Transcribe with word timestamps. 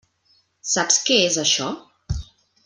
Saps 0.69 0.97
què 1.09 1.19
és 1.27 1.37
això? 1.45 1.69